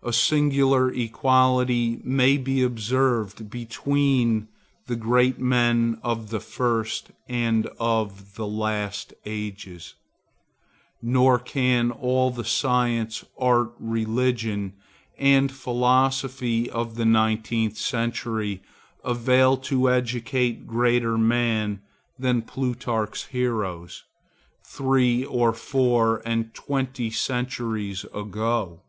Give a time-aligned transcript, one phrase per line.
[0.00, 4.46] A singular equality may be observed between
[4.86, 9.94] the great men of the first and of the last ages;
[11.02, 14.74] nor can all the science, art, religion,
[15.18, 18.62] and philosophy of the nineteenth century
[19.02, 21.80] avail to educate greater men
[22.16, 24.04] than Plutarch's heroes,
[24.64, 28.82] three or four and twenty centuries ago.